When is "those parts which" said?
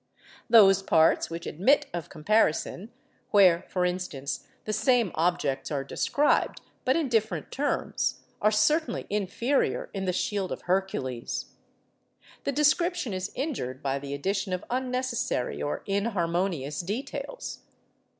0.49-1.45